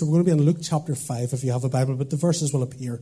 [0.00, 2.08] So we're going to be in Luke chapter 5 if you have a Bible, but
[2.08, 3.00] the verses will appear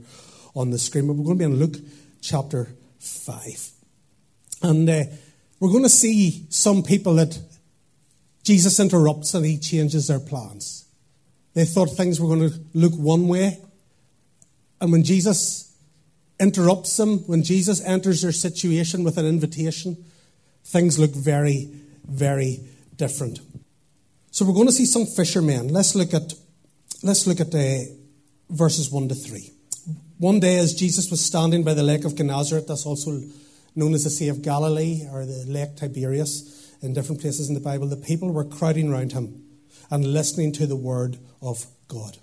[0.54, 1.06] on the screen.
[1.06, 1.76] But we're going to be in Luke
[2.22, 2.68] chapter
[3.00, 3.70] 5.
[4.62, 5.02] And uh,
[5.60, 7.38] we're going to see some people that
[8.44, 10.86] Jesus interrupts and he changes their plans.
[11.52, 13.58] They thought things were going to look one way.
[14.80, 15.76] And when Jesus
[16.40, 20.02] interrupts them, when Jesus enters their situation with an invitation,
[20.64, 21.68] things look very,
[22.08, 22.60] very
[22.96, 23.40] different.
[24.30, 25.68] So we're going to see some fishermen.
[25.68, 26.32] Let's look at
[27.06, 27.84] Let's look at uh,
[28.50, 29.48] verses 1 to 3.
[30.18, 33.20] One day, as Jesus was standing by the lake of Gennesaret, that's also
[33.76, 37.60] known as the Sea of Galilee or the Lake Tiberias in different places in the
[37.60, 39.40] Bible, the people were crowding round him
[39.88, 42.18] and listening to the word of God.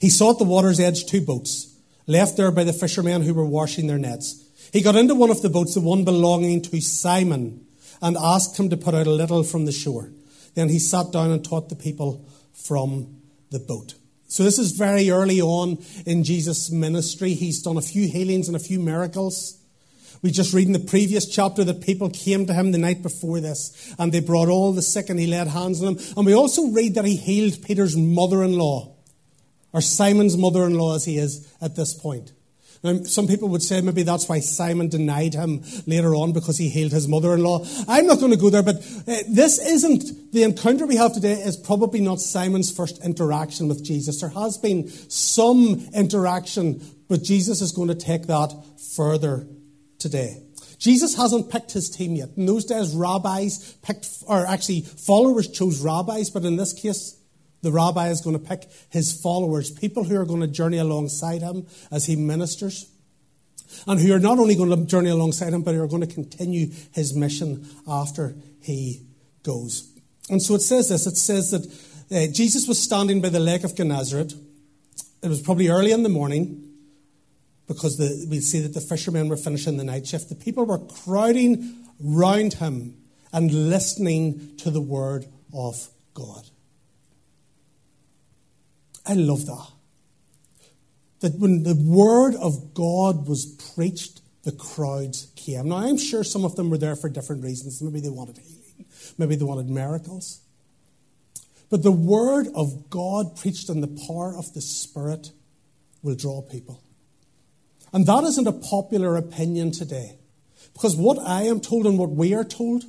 [0.00, 1.72] He saw at the water's edge two boats,
[2.08, 4.44] left there by the fishermen who were washing their nets.
[4.72, 7.64] He got into one of the boats, the one belonging to Simon,
[8.02, 10.10] and asked him to put out a little from the shore.
[10.56, 13.20] Then he sat down and taught the people from
[13.52, 13.94] the boat.
[14.34, 17.34] So this is very early on in Jesus' ministry.
[17.34, 19.56] He's done a few healings and a few miracles.
[20.22, 23.38] We just read in the previous chapter that people came to him the night before
[23.38, 26.04] this and they brought all the sick and he laid hands on them.
[26.16, 28.92] And we also read that he healed Peter's mother-in-law,
[29.72, 32.32] or Simon's mother-in-law as he is at this point.
[32.84, 36.68] Now, some people would say maybe that's why Simon denied him later on because he
[36.68, 37.64] healed his mother-in-law.
[37.88, 41.32] I'm not going to go there, but uh, this isn't, the encounter we have today
[41.32, 44.20] is probably not Simon's first interaction with Jesus.
[44.20, 48.52] There has been some interaction, but Jesus is going to take that
[48.94, 49.46] further
[49.98, 50.42] today.
[50.78, 52.28] Jesus hasn't picked his team yet.
[52.36, 57.18] In those days, rabbis picked, or actually followers chose rabbis, but in this case,
[57.64, 61.40] the rabbi is going to pick his followers, people who are going to journey alongside
[61.40, 62.90] him as he ministers,
[63.86, 66.14] and who are not only going to journey alongside him, but who are going to
[66.14, 69.00] continue his mission after he
[69.42, 69.90] goes.
[70.30, 71.66] And so it says this it says that
[72.14, 74.34] uh, Jesus was standing by the lake of Gennesaret.
[75.22, 76.70] It was probably early in the morning
[77.66, 80.28] because the, we see that the fishermen were finishing the night shift.
[80.28, 82.96] The people were crowding round him
[83.32, 86.44] and listening to the word of God.
[89.06, 89.68] I love that.
[91.20, 95.68] That when the word of God was preached, the crowds came.
[95.68, 97.82] Now, I'm sure some of them were there for different reasons.
[97.82, 98.86] Maybe they wanted healing,
[99.18, 100.40] maybe they wanted miracles.
[101.70, 105.32] But the word of God preached in the power of the Spirit
[106.02, 106.82] will draw people.
[107.92, 110.18] And that isn't a popular opinion today.
[110.72, 112.84] Because what I am told and what we are told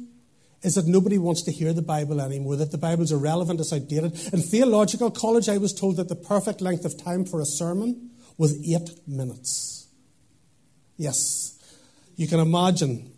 [0.66, 4.14] is that nobody wants to hear the Bible anymore, that the Bible's irrelevant, it's outdated.
[4.34, 8.10] In theological college, I was told that the perfect length of time for a sermon
[8.38, 9.88] was eight minutes.
[10.98, 11.58] Yes,
[12.16, 13.12] you can imagine.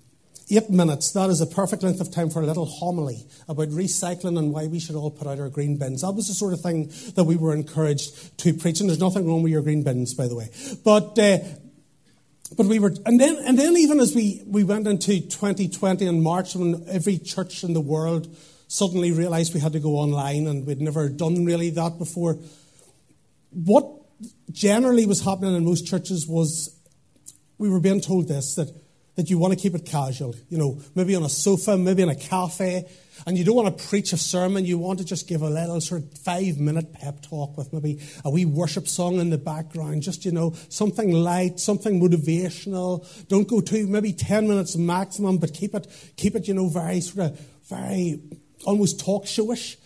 [0.49, 4.39] Eight minutes, that is a perfect length of time for a little homily about recycling
[4.39, 6.01] and why we should all put out our green bins.
[6.01, 9.27] That was the sort of thing that we were encouraged to preach, and there's nothing
[9.27, 10.49] wrong with your green bins, by the way.
[10.85, 11.39] But uh,
[12.55, 16.23] but we were, and then, and then even as we, we went into 2020 in
[16.23, 18.33] March, when every church in the world
[18.67, 22.37] suddenly realized we had to go online and we'd never done really that before,
[23.51, 23.85] what
[24.51, 26.73] generally was happening in most churches was
[27.57, 28.69] we were being told this that,
[29.17, 32.09] that you want to keep it casual, you know, maybe on a sofa, maybe in
[32.09, 32.87] a cafe,
[33.25, 35.81] and you don't want to preach a sermon, you want to just give a little
[35.81, 40.03] sort of five minute pep talk with maybe a wee worship song in the background,
[40.03, 43.27] just, you know, something light, something motivational.
[43.27, 47.01] Don't go too, maybe 10 minutes maximum, but keep it, keep it, you know, very
[47.01, 48.21] sort of, very
[48.65, 49.77] almost talk showish.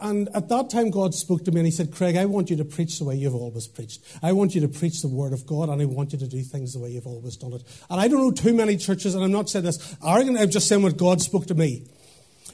[0.00, 2.56] And at that time, God spoke to me and He said, Craig, I want you
[2.56, 4.00] to preach the way you've always preached.
[4.22, 6.42] I want you to preach the Word of God and I want you to do
[6.42, 7.64] things the way you've always done it.
[7.90, 10.68] And I don't know too many churches, and I'm not saying this arrogant, I'm just
[10.68, 11.88] saying what God spoke to me.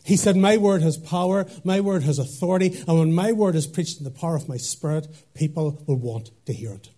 [0.05, 3.67] He said, My word has power, my word has authority, and when my word is
[3.67, 6.89] preached in the power of my spirit, people will want to hear it.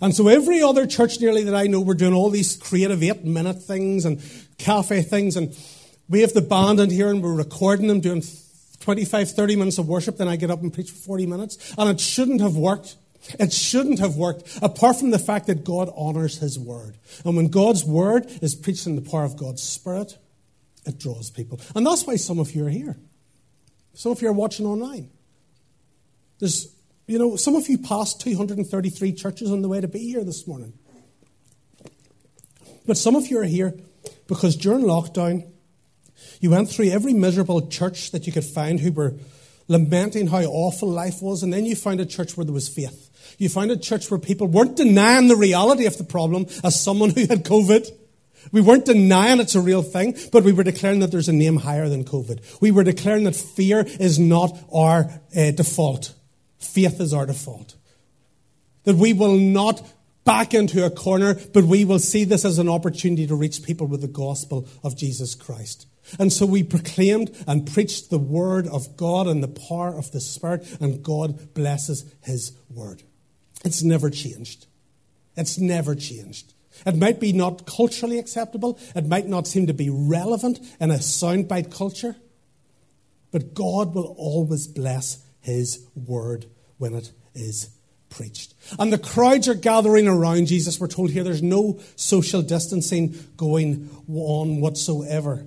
[0.00, 3.24] And so every other church nearly that I know, we're doing all these creative eight
[3.24, 4.22] minute things and
[4.58, 5.56] cafe things, and
[6.08, 8.22] we have the band in here and we're recording them doing
[8.80, 11.74] 25, 30 minutes of worship, then I get up and preach for 40 minutes.
[11.76, 12.96] And it shouldn't have worked.
[13.38, 16.96] It shouldn't have worked, apart from the fact that God honors His word.
[17.24, 20.16] And when God's word is preached in the power of God's Spirit,
[20.86, 21.60] it draws people.
[21.74, 22.96] And that's why some of you are here.
[23.94, 25.10] Some of you are watching online.
[26.38, 26.72] There's,
[27.06, 30.46] you know, some of you passed 233 churches on the way to be here this
[30.46, 30.72] morning.
[32.86, 33.74] But some of you are here
[34.28, 35.50] because during lockdown,
[36.40, 39.14] you went through every miserable church that you could find who were
[39.68, 43.36] lamenting how awful life was, and then you found a church where there was faith.
[43.38, 47.10] You found a church where people weren't denying the reality of the problem as someone
[47.10, 47.90] who had COVID.
[48.50, 51.56] We weren't denying it's a real thing, but we were declaring that there's a name
[51.56, 52.60] higher than COVID.
[52.60, 56.14] We were declaring that fear is not our uh, default.
[56.58, 57.74] faith is our default.
[58.84, 59.86] That we will not
[60.24, 63.86] back into a corner, but we will see this as an opportunity to reach people
[63.86, 65.86] with the gospel of Jesus Christ.
[66.18, 70.20] And so we proclaimed and preached the word of God and the power of the
[70.20, 73.02] Spirit, and God blesses his word.
[73.64, 74.66] It's never changed.
[75.36, 76.52] It's never changed.
[76.86, 80.94] It might be not culturally acceptable, it might not seem to be relevant in a
[80.94, 82.16] soundbite culture,
[83.30, 86.46] but God will always bless his word
[86.78, 87.70] when it is
[88.10, 88.54] preached.
[88.78, 90.80] And the crowds are gathering around Jesus.
[90.80, 95.46] We're told here there's no social distancing going on whatsoever.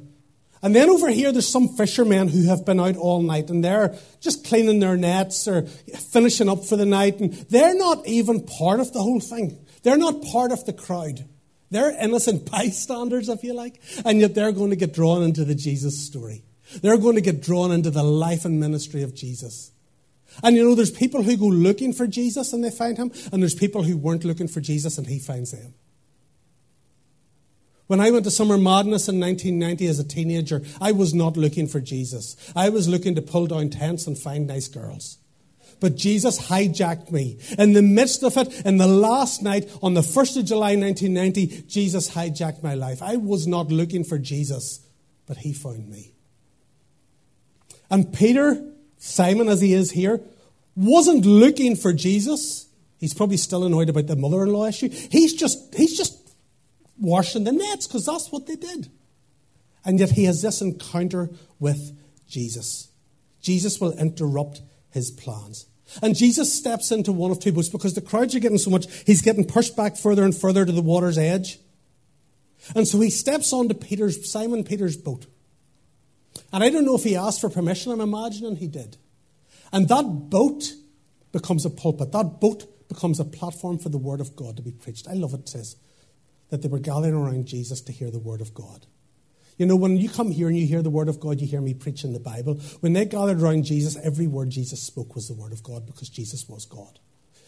[0.63, 3.95] And then over here, there's some fishermen who have been out all night and they're
[4.19, 7.19] just cleaning their nets or finishing up for the night.
[7.19, 9.57] And they're not even part of the whole thing.
[9.81, 11.27] They're not part of the crowd.
[11.71, 13.81] They're innocent bystanders, if you like.
[14.05, 16.43] And yet they're going to get drawn into the Jesus story.
[16.81, 19.71] They're going to get drawn into the life and ministry of Jesus.
[20.43, 23.41] And you know, there's people who go looking for Jesus and they find him, and
[23.41, 25.73] there's people who weren't looking for Jesus and he finds them.
[27.91, 31.67] When I went to Summer Madness in 1990 as a teenager, I was not looking
[31.67, 32.37] for Jesus.
[32.55, 35.17] I was looking to pull down tents and find nice girls.
[35.81, 37.37] But Jesus hijacked me.
[37.59, 41.63] In the midst of it, in the last night, on the 1st of July 1990,
[41.67, 43.01] Jesus hijacked my life.
[43.01, 44.79] I was not looking for Jesus,
[45.27, 46.13] but he found me.
[47.89, 50.21] And Peter, Simon as he is here,
[50.77, 52.67] wasn't looking for Jesus.
[53.01, 54.87] He's probably still annoyed about the mother in law issue.
[54.87, 56.20] He's just, he's just
[57.01, 58.89] washing the nets because that's what they did.
[59.83, 62.89] And yet he has this encounter with Jesus.
[63.41, 64.61] Jesus will interrupt
[64.91, 65.65] his plans.
[66.01, 68.85] And Jesus steps into one of two boats because the crowds are getting so much,
[69.05, 71.59] he's getting pushed back further and further to the water's edge.
[72.75, 75.25] And so he steps onto Peter's, Simon Peter's boat.
[76.53, 78.97] And I don't know if he asked for permission, I'm imagining he did.
[79.73, 80.73] And that boat
[81.31, 82.11] becomes a pulpit.
[82.11, 85.07] That boat becomes a platform for the word of God to be preached.
[85.09, 85.75] I love it, it says
[86.51, 88.85] that they were gathering around Jesus to hear the Word of God.
[89.57, 91.61] You know, when you come here and you hear the Word of God, you hear
[91.61, 92.55] me preaching the Bible.
[92.81, 96.09] When they gathered around Jesus, every word Jesus spoke was the Word of God because
[96.09, 96.99] Jesus was God.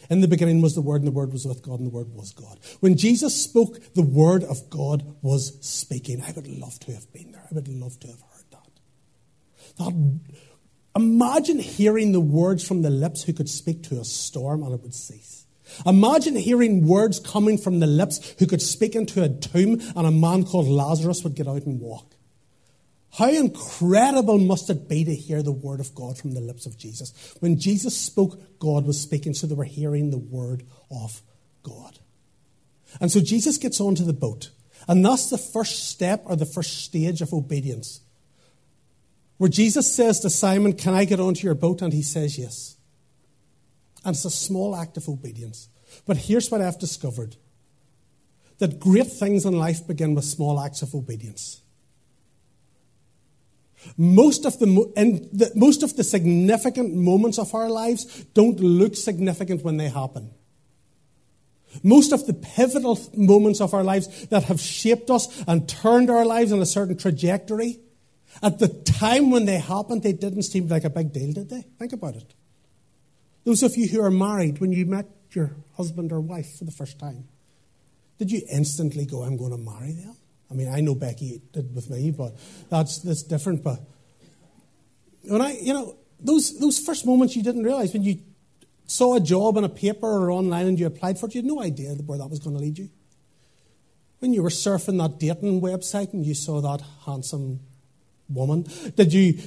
[0.09, 2.13] In the beginning was the Word, and the Word was with God, and the Word
[2.13, 2.59] was God.
[2.81, 6.21] When Jesus spoke, the Word of God was speaking.
[6.21, 7.47] I would love to have been there.
[7.49, 8.69] I would love to have heard that.
[9.77, 10.19] That
[10.95, 14.81] imagine hearing the words from the lips who could speak to a storm and it
[14.81, 15.42] would cease.
[15.85, 20.11] Imagine hearing words coming from the lips who could speak into a tomb and a
[20.11, 22.13] man called Lazarus would get out and walk.
[23.17, 26.77] How incredible must it be to hear the word of God from the lips of
[26.77, 27.35] Jesus?
[27.39, 31.21] When Jesus spoke, God was speaking, so they were hearing the word of
[31.61, 31.99] God.
[32.99, 34.49] And so Jesus gets onto the boat,
[34.87, 38.01] and that's the first step or the first stage of obedience.
[39.37, 41.81] Where Jesus says to Simon, Can I get onto your boat?
[41.81, 42.77] And he says, Yes.
[44.05, 45.69] And it's a small act of obedience.
[46.05, 47.35] But here's what I've discovered
[48.59, 51.61] that great things in life begin with small acts of obedience.
[53.97, 59.63] Most of the, the, most of the significant moments of our lives don't look significant
[59.63, 60.31] when they happen.
[61.81, 66.23] Most of the pivotal moments of our lives that have shaped us and turned our
[66.23, 67.79] lives in a certain trajectory,
[68.41, 71.63] at the time when they happened, they didn't seem like a big deal, did they?
[71.79, 72.33] Think about it.
[73.43, 76.71] Those of you who are married, when you met your husband or wife for the
[76.71, 77.27] first time,
[78.17, 80.15] did you instantly go, I'm going to marry them?
[80.49, 82.35] I mean, I know Becky did with me, but
[82.69, 83.63] that's, that's different.
[83.63, 83.79] But
[85.23, 88.19] when I, you know, those, those first moments you didn't realize when you
[88.85, 91.45] saw a job in a paper or online and you applied for it, you had
[91.45, 92.89] no idea where that was going to lead you.
[94.19, 97.59] When you were surfing that dating website and you saw that handsome
[98.29, 99.39] woman, did you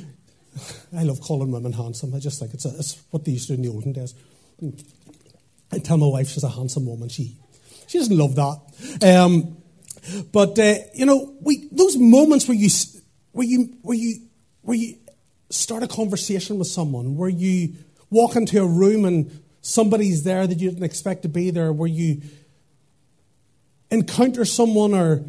[0.96, 2.14] I love calling women handsome.
[2.14, 4.14] I just think it's, a, it's what they used to do in the olden days.
[5.72, 7.08] I tell my wife she's a handsome woman.
[7.08, 7.36] She,
[7.86, 9.18] she doesn't love that.
[9.18, 9.56] Um,
[10.32, 12.68] but uh, you know, we, those moments where you,
[13.32, 14.16] where you, where you,
[14.62, 14.96] where you
[15.50, 17.74] start a conversation with someone, where you
[18.10, 21.88] walk into a room and somebody's there that you didn't expect to be there, where
[21.88, 22.22] you
[23.90, 25.24] encounter someone or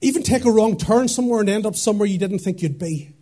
[0.00, 3.13] even take a wrong turn somewhere and end up somewhere you didn't think you'd be.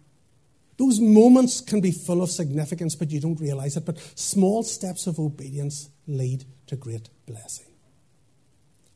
[0.79, 3.85] Those moments can be full of significance, but you don't realize it.
[3.85, 7.67] But small steps of obedience lead to great blessing.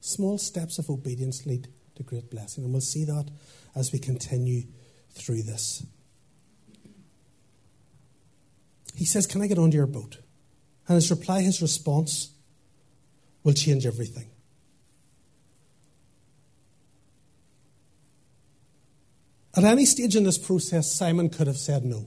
[0.00, 2.64] Small steps of obedience lead to great blessing.
[2.64, 3.30] And we'll see that
[3.74, 4.62] as we continue
[5.10, 5.84] through this.
[8.94, 10.18] He says, Can I get onto your boat?
[10.88, 12.30] And his reply, his response,
[13.42, 14.30] will change everything.
[19.56, 22.06] At any stage in this process, Simon could have said no.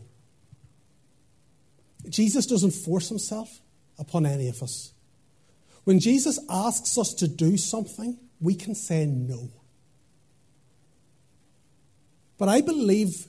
[2.07, 3.59] Jesus doesn't force himself
[3.97, 4.93] upon any of us.
[5.83, 9.49] When Jesus asks us to do something, we can say no.
[12.37, 13.27] But I believe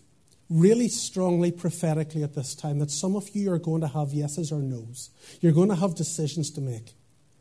[0.51, 4.53] really strongly prophetically at this time that some of you are going to have yeses
[4.53, 5.11] or nos.
[5.41, 6.93] You're going to have decisions to make.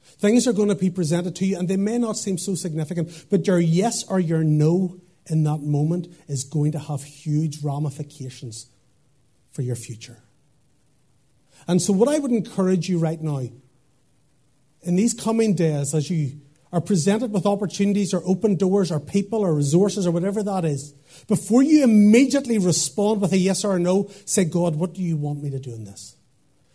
[0.03, 3.25] Things are going to be presented to you, and they may not seem so significant,
[3.29, 8.67] but your yes or your no in that moment is going to have huge ramifications
[9.51, 10.17] for your future.
[11.67, 13.43] And so, what I would encourage you right now,
[14.81, 16.39] in these coming days, as you
[16.71, 20.93] are presented with opportunities or open doors or people or resources or whatever that is,
[21.27, 25.17] before you immediately respond with a yes or a no, say, God, what do you
[25.17, 26.15] want me to do in this?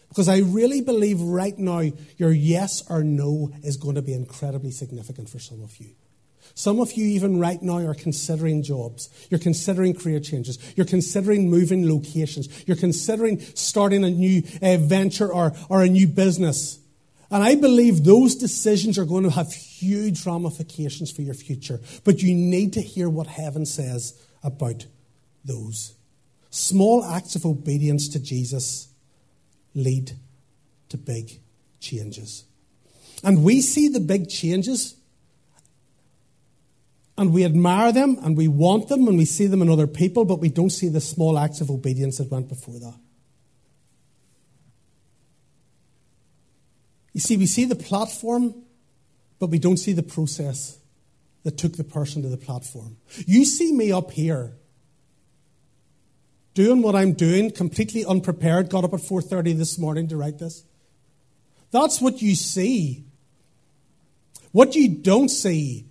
[0.08, 1.82] Because I really believe right now
[2.16, 5.90] your yes or no is going to be incredibly significant for some of you.
[6.54, 9.08] Some of you, even right now, are considering jobs.
[9.30, 10.58] You're considering career changes.
[10.76, 12.48] You're considering moving locations.
[12.66, 16.78] You're considering starting a new uh, venture or, or a new business.
[17.30, 21.80] And I believe those decisions are going to have huge ramifications for your future.
[22.04, 24.86] But you need to hear what heaven says about
[25.44, 25.94] those.
[26.50, 28.88] Small acts of obedience to Jesus
[29.74, 30.12] lead
[30.90, 31.40] to big
[31.80, 32.44] changes.
[33.24, 34.94] And we see the big changes
[37.16, 40.24] and we admire them and we want them and we see them in other people,
[40.24, 42.98] but we don't see the small acts of obedience that went before that.
[47.12, 48.54] You see, we see the platform,
[49.38, 50.78] but we don't see the process
[51.44, 52.96] that took the person to the platform.
[53.26, 54.54] You see me up here
[56.54, 60.64] doing what I'm doing, completely unprepared, got up at 4:30 this morning to write this.
[61.70, 63.04] That's what you see.
[64.52, 65.86] What you don't see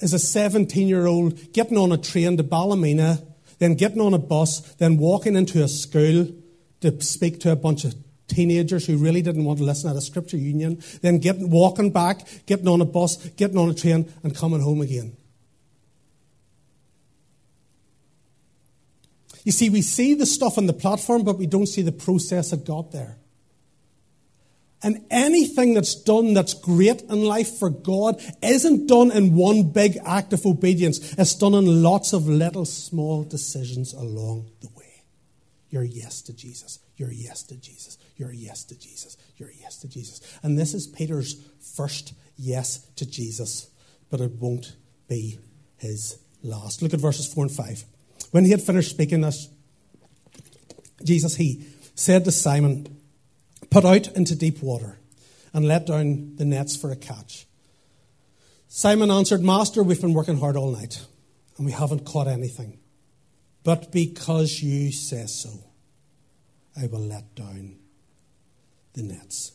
[0.00, 3.22] is a 17-year-old getting on a train to Ballymena,
[3.58, 6.28] then getting on a bus, then walking into a school
[6.80, 7.94] to speak to a bunch of
[8.26, 12.26] teenagers who really didn't want to listen at a scripture union, then getting, walking back,
[12.46, 15.16] getting on a bus, getting on a train, and coming home again.
[19.44, 22.50] You see, we see the stuff on the platform, but we don't see the process
[22.50, 23.16] that got there.
[24.82, 29.98] And anything that's done that's great in life for God isn't done in one big
[30.06, 31.12] act of obedience.
[31.18, 35.04] It's done in lots of little small decisions along the way.
[35.68, 36.78] Your yes to Jesus.
[36.96, 37.98] Your yes to Jesus.
[38.16, 39.18] Your yes to Jesus.
[39.36, 40.20] Your yes to Jesus.
[40.42, 43.68] And this is Peter's first yes to Jesus,
[44.10, 44.76] but it won't
[45.08, 45.38] be
[45.76, 46.80] his last.
[46.80, 47.84] Look at verses 4 and 5.
[48.30, 49.48] When he had finished speaking this,
[51.04, 52.99] Jesus, he said to Simon,
[53.70, 54.98] Put out into deep water
[55.52, 57.46] and let down the nets for a catch.
[58.68, 61.04] Simon answered, Master, we've been working hard all night
[61.56, 62.78] and we haven't caught anything.
[63.62, 65.50] But because you say so,
[66.80, 67.76] I will let down
[68.94, 69.52] the nets.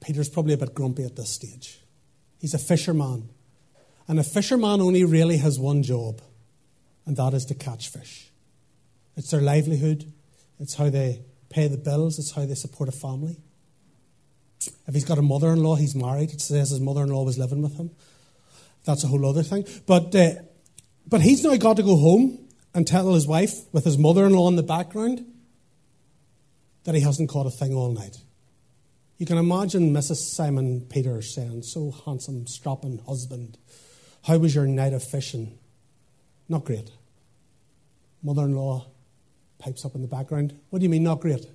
[0.00, 1.80] Peter's probably a bit grumpy at this stage.
[2.38, 3.30] He's a fisherman.
[4.06, 6.20] And a fisherman only really has one job,
[7.06, 8.30] and that is to catch fish.
[9.16, 10.12] It's their livelihood,
[10.58, 13.36] it's how they pay the bills, it's how they support a family.
[14.86, 16.32] If he's got a mother in law, he's married.
[16.32, 17.90] It says his mother in law was living with him.
[18.84, 19.66] That's a whole other thing.
[19.86, 20.34] But, uh,
[21.06, 22.38] but he's now got to go home
[22.74, 25.24] and tell his wife, with his mother in law in the background,
[26.84, 28.18] that he hasn't caught a thing all night.
[29.18, 30.16] You can imagine Mrs.
[30.16, 33.58] Simon Peter saying, So handsome, strapping husband,
[34.24, 35.58] how was your night of fishing?
[36.48, 36.90] Not great.
[38.22, 38.86] Mother in law
[39.64, 40.54] pipes up in the background.
[40.68, 41.46] What do you mean, not great?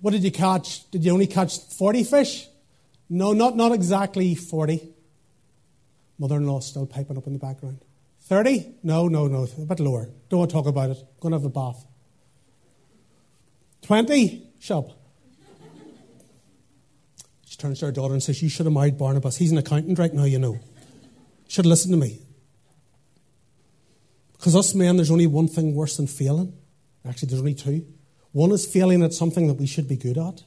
[0.00, 0.90] What did you catch?
[0.90, 2.46] Did you only catch 40 fish?
[3.10, 4.88] No, not, not exactly 40.
[6.18, 7.80] Mother in law still piping up in the background.
[8.22, 8.76] 30?
[8.82, 10.08] No, no, no, a bit lower.
[10.30, 10.98] Don't want to talk about it.
[11.20, 11.84] Going to have a bath.
[13.82, 14.46] 20?
[14.60, 14.90] Shop.
[17.44, 19.36] She turns to her daughter and says, You should have married Barnabas.
[19.36, 20.58] He's an accountant right now, you know.
[21.48, 22.23] Should have listened to me.
[24.34, 26.52] Because us men, there's only one thing worse than failing.
[27.06, 27.86] Actually, there's only two.
[28.32, 30.42] One is failing at something that we should be good at.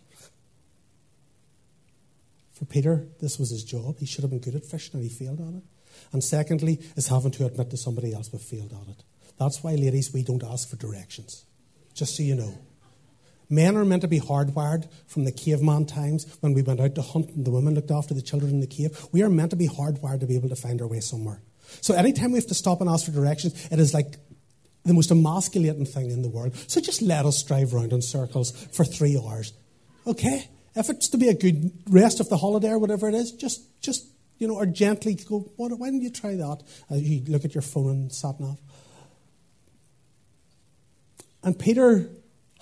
[2.51, 3.99] For Peter, this was his job.
[3.99, 5.63] He should have been good at fishing and he failed at it.
[6.11, 9.03] And secondly, is having to admit to somebody else we failed at it.
[9.37, 11.45] That's why, ladies, we don't ask for directions.
[11.93, 12.57] Just so you know.
[13.49, 17.01] Men are meant to be hardwired from the caveman times when we went out to
[17.01, 19.07] hunt and the women looked after the children in the cave.
[19.11, 21.41] We are meant to be hardwired to be able to find our way somewhere.
[21.81, 24.15] So anytime we have to stop and ask for directions, it is like
[24.85, 26.55] the most emasculating thing in the world.
[26.67, 29.53] So just let us drive around in circles for three hours.
[30.05, 30.49] Okay?
[30.75, 33.81] If it's to be a good rest of the holiday or whatever it is, just,
[33.81, 34.07] just
[34.37, 36.63] you know, or gently go, why don't you try that?
[36.91, 38.57] Uh, you look at your phone and sat nav.
[41.43, 42.09] And Peter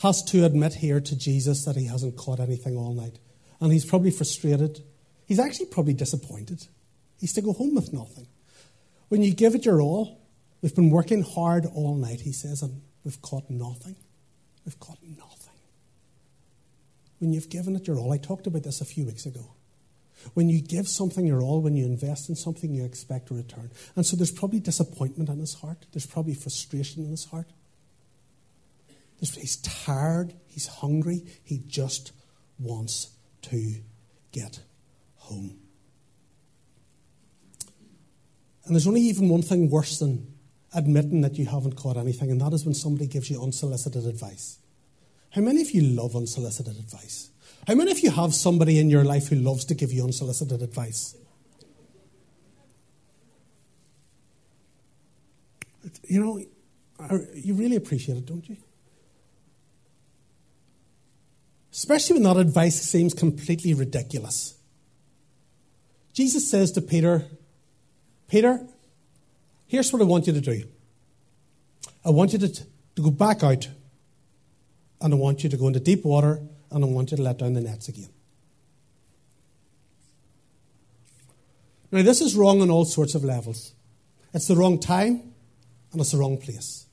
[0.02, 3.20] has to admit here to Jesus that he hasn't caught anything all night.
[3.60, 4.82] And he's probably frustrated.
[5.26, 6.68] He's actually probably disappointed.
[7.20, 8.28] He's to go home with nothing.
[9.10, 10.20] When you give it your all,
[10.62, 13.96] we've been working hard all night, he says, and we've caught nothing.
[14.66, 15.54] We've caught nothing.
[17.20, 19.52] When you've given it your all, I talked about this a few weeks ago.
[20.34, 23.70] When you give something your all, when you invest in something, you expect a return.
[23.96, 25.86] And so there's probably disappointment in his heart.
[25.94, 27.48] There's probably frustration in his heart.
[29.20, 30.34] He's tired.
[30.48, 31.24] He's hungry.
[31.44, 32.12] He just
[32.60, 33.10] wants
[33.44, 33.76] to
[34.32, 34.60] get
[35.18, 35.60] home.
[38.66, 40.34] And there's only even one thing worse than
[40.74, 44.58] admitting that you haven't caught anything, and that is when somebody gives you unsolicited advice.
[45.32, 47.30] How many of you love unsolicited advice?
[47.68, 50.62] How many of you have somebody in your life who loves to give you unsolicited
[50.62, 51.16] advice?
[56.08, 58.58] You know, you really appreciate it, don't you?
[61.72, 64.56] Especially when that advice seems completely ridiculous.
[66.14, 67.26] Jesus says to Peter,
[68.28, 68.66] Peter,
[69.68, 70.64] here's what I want you to do.
[72.04, 73.68] I want you to, to go back out,
[75.02, 76.42] and I want you to go into deep water,
[76.72, 78.10] and I want you to let down the nets again.
[81.92, 83.74] Now, this is wrong on all sorts of levels.
[84.34, 85.34] It's the wrong time,
[85.92, 86.88] and it's the wrong place.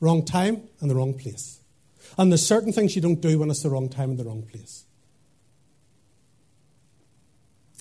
[0.00, 1.60] Wrong time and the wrong place.
[2.18, 4.42] And there's certain things you don't do when it's the wrong time and the wrong
[4.42, 4.84] place.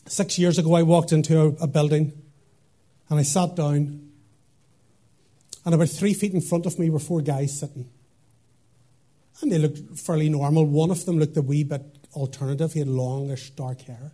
[0.06, 2.21] Six years ago, I walked into a, a building
[3.12, 4.10] and I sat down,
[5.66, 7.90] and about three feet in front of me were four guys sitting.
[9.42, 10.66] And they looked fairly normal.
[10.66, 11.84] One of them looked a wee bit
[12.16, 12.72] alternative.
[12.72, 14.14] He had longish dark hair.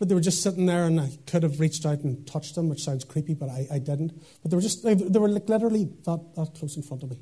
[0.00, 2.68] But they were just sitting there, and I could have reached out and touched them,
[2.68, 4.20] which sounds creepy, but I, I didn't.
[4.42, 7.20] But they were just, they, were literally that, that close in front of me.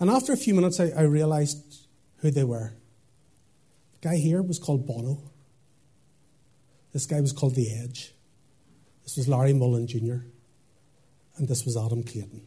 [0.00, 2.72] And after a few minutes, I, I realized who they were.
[3.92, 5.30] The guy here was called Bono.
[6.92, 8.12] This guy was called The Edge.
[9.06, 10.26] This was Larry Mullen Jr.,
[11.36, 12.42] and this was Adam Clayton.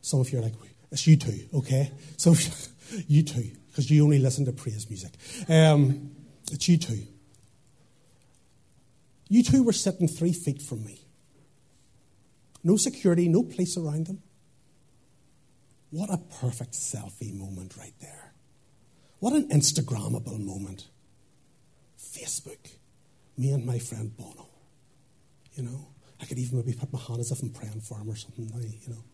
[0.00, 0.54] Some of you are like,
[0.90, 1.92] it's you two, okay?
[2.16, 2.34] So
[3.06, 5.12] you two, because you only listen to praise music.
[5.48, 6.10] Um,
[6.50, 7.06] it's you two.
[9.28, 11.00] You two were sitting three feet from me.
[12.64, 14.22] No security, no police around them.
[15.90, 18.32] What a perfect selfie moment right there.
[19.20, 20.88] What an Instagrammable moment.
[21.96, 22.72] Facebook.
[23.36, 24.48] Me and my friend Bono.
[25.54, 25.88] You know,
[26.20, 28.50] I could even maybe put my hand as if I'm praying for him or something.
[28.86, 29.04] You know,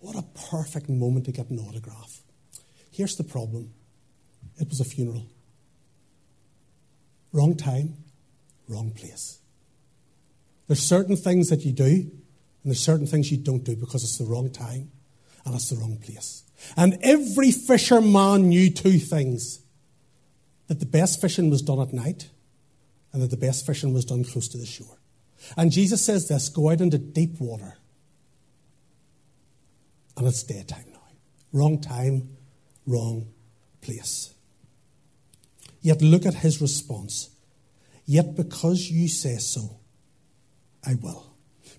[0.00, 2.22] what a perfect moment to get an autograph.
[2.90, 3.72] Here's the problem
[4.58, 5.26] it was a funeral.
[7.32, 7.96] Wrong time,
[8.68, 9.40] wrong place.
[10.68, 12.12] There's certain things that you do, and
[12.64, 14.90] there's certain things you don't do because it's the wrong time
[15.44, 16.44] and it's the wrong place.
[16.76, 19.60] And every fisherman knew two things
[20.68, 22.30] that the best fishing was done at night
[23.14, 24.98] and that the best fishing was done close to the shore.
[25.56, 27.78] And Jesus says this go out into deep water.
[30.16, 31.00] And it's daytime now.
[31.52, 32.28] Wrong time,
[32.86, 33.28] wrong
[33.80, 34.34] place.
[35.80, 37.30] Yet look at his response.
[38.04, 39.78] Yet because you say so,
[40.84, 41.34] I will.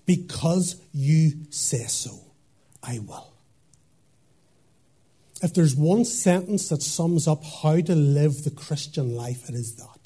[0.06, 2.18] Because you say so,
[2.82, 3.34] I will.
[5.42, 9.76] If there's one sentence that sums up how to live the Christian life, it is
[9.76, 10.05] that.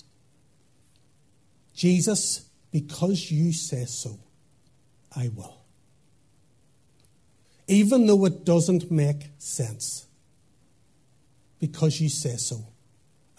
[1.80, 4.18] Jesus, because you say so,
[5.16, 5.62] I will.
[7.68, 10.04] Even though it doesn't make sense,
[11.58, 12.66] because you say so,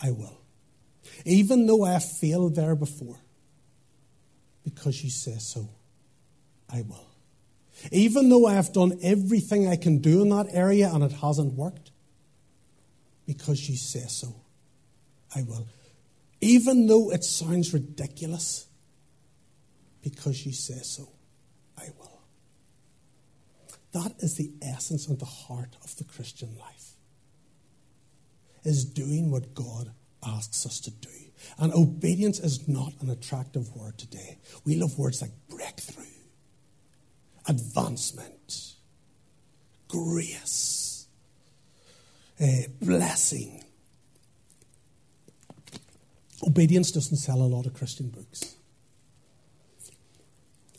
[0.02, 0.42] I will.
[1.24, 3.20] Even though I failed there before,
[4.64, 5.70] because you say so,
[6.68, 7.12] I will.
[7.92, 11.54] Even though I have done everything I can do in that area and it hasn't
[11.54, 11.92] worked,
[13.28, 14.34] because you say so,
[15.36, 15.68] I will
[16.42, 18.68] even though it sounds ridiculous,
[20.02, 21.08] because you say so,
[21.78, 22.22] I will.
[23.92, 26.96] That is the essence and the heart of the Christian life.
[28.64, 29.92] Is doing what God
[30.24, 31.10] asks us to do.
[31.58, 34.38] And obedience is not an attractive word today.
[34.66, 36.06] We love words like breakthrough,
[37.48, 38.74] advancement,
[39.88, 41.08] grace,
[42.40, 42.46] uh,
[42.80, 43.64] blessing.
[46.46, 48.56] Obedience doesn't sell a lot of Christian books.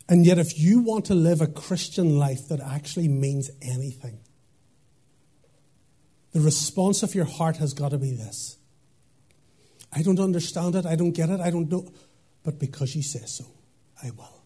[0.08, 4.18] And yet, if you want to live a Christian life that actually means anything,
[6.32, 8.56] the response of your heart has got to be this
[9.94, 11.86] I don't understand it, I don't get it, I don't know,
[12.42, 13.44] but because you say so,
[14.02, 14.42] I will.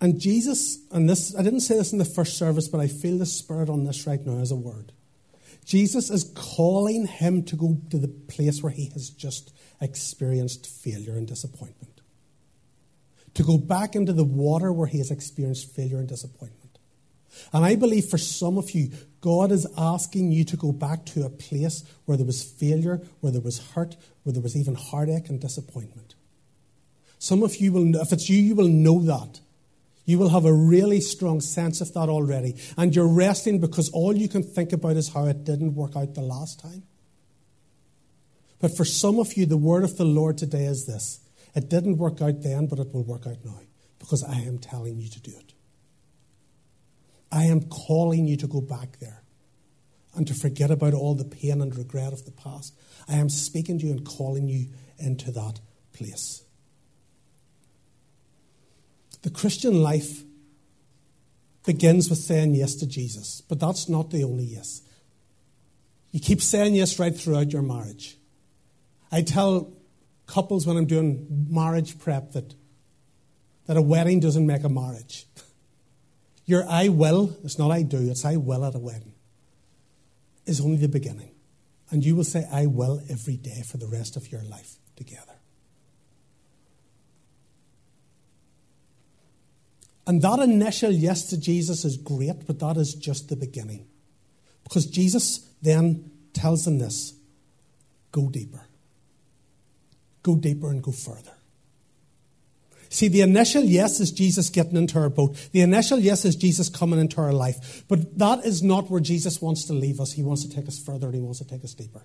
[0.00, 3.16] And Jesus, and this, I didn't say this in the first service, but I feel
[3.16, 4.92] the Spirit on this right now as a word.
[5.64, 11.16] Jesus is calling him to go to the place where he has just experienced failure
[11.16, 12.00] and disappointment.
[13.34, 16.78] To go back into the water where he has experienced failure and disappointment.
[17.52, 21.24] And I believe for some of you, God is asking you to go back to
[21.24, 25.28] a place where there was failure, where there was hurt, where there was even heartache
[25.28, 26.14] and disappointment.
[27.18, 29.40] Some of you will, if it's you, you will know that.
[30.04, 32.56] You will have a really strong sense of that already.
[32.76, 36.14] And you're resting because all you can think about is how it didn't work out
[36.14, 36.82] the last time.
[38.60, 41.20] But for some of you, the word of the Lord today is this
[41.54, 43.60] it didn't work out then, but it will work out now
[43.98, 45.52] because I am telling you to do it.
[47.32, 49.22] I am calling you to go back there
[50.14, 52.74] and to forget about all the pain and regret of the past.
[53.08, 55.60] I am speaking to you and calling you into that
[55.92, 56.43] place.
[59.24, 60.22] The Christian life
[61.64, 64.82] begins with saying yes to Jesus, but that's not the only yes.
[66.10, 68.18] You keep saying yes right throughout your marriage.
[69.10, 69.72] I tell
[70.26, 72.54] couples when I'm doing marriage prep that,
[73.66, 75.26] that a wedding doesn't make a marriage.
[76.44, 79.14] Your I will, it's not I do, it's I will at a wedding,
[80.44, 81.30] is only the beginning.
[81.90, 85.33] And you will say I will every day for the rest of your life together.
[90.06, 93.86] And that initial yes to Jesus is great, but that is just the beginning.
[94.62, 97.14] Because Jesus then tells them this
[98.12, 98.66] go deeper.
[100.22, 101.32] Go deeper and go further.
[102.88, 105.36] See, the initial yes is Jesus getting into our boat.
[105.50, 107.82] The initial yes is Jesus coming into our life.
[107.88, 110.12] But that is not where Jesus wants to leave us.
[110.12, 112.02] He wants to take us further and he wants to take us deeper.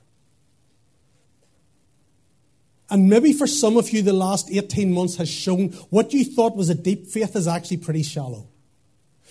[2.90, 6.56] And maybe for some of you, the last 18 months has shown what you thought
[6.56, 8.48] was a deep faith is actually pretty shallow.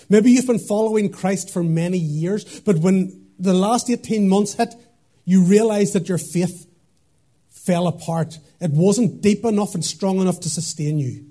[0.08, 4.74] Maybe you've been following Christ for many years, but when the last 18 months hit,
[5.24, 6.66] you realized that your faith
[7.48, 8.38] fell apart.
[8.60, 11.26] It wasn't deep enough and strong enough to sustain you.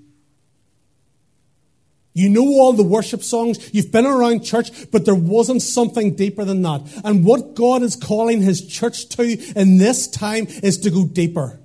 [2.12, 6.44] You know all the worship songs, you've been around church, but there wasn't something deeper
[6.44, 6.82] than that.
[7.04, 11.60] And what God is calling His church to in this time is to go deeper.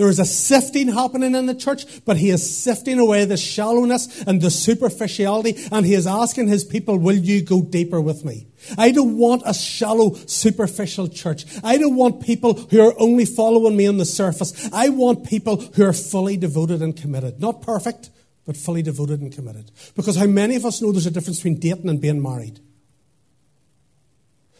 [0.00, 4.22] There is a sifting happening in the church, but he is sifting away the shallowness
[4.22, 8.46] and the superficiality, and he is asking his people, Will you go deeper with me?
[8.78, 11.44] I don't want a shallow, superficial church.
[11.62, 14.70] I don't want people who are only following me on the surface.
[14.72, 17.38] I want people who are fully devoted and committed.
[17.38, 18.08] Not perfect,
[18.46, 19.70] but fully devoted and committed.
[19.96, 22.58] Because how many of us know there's a difference between dating and being married?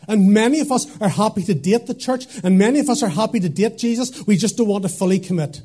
[0.09, 3.09] And many of us are happy to date the church, and many of us are
[3.09, 4.27] happy to date Jesus.
[4.27, 5.63] We just don't want to fully commit.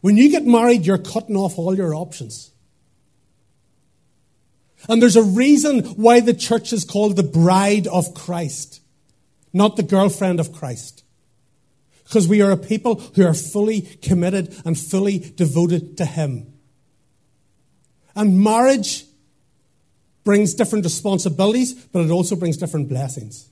[0.00, 2.50] When you get married, you're cutting off all your options.
[4.88, 8.80] And there's a reason why the church is called the bride of Christ,
[9.52, 11.04] not the girlfriend of Christ.
[12.04, 16.52] Because we are a people who are fully committed and fully devoted to Him.
[18.14, 19.04] And marriage
[20.24, 23.48] brings different responsibilities, but it also brings different blessings.